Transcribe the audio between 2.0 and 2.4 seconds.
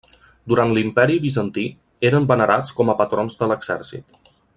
eren